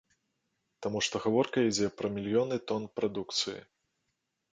Таму 0.85 1.01
што 1.07 1.19
гаворка 1.25 1.57
ідзе 1.67 1.89
пра 1.99 2.07
мільёны 2.15 2.57
тон 2.71 2.87
прадукцыі. 3.01 3.59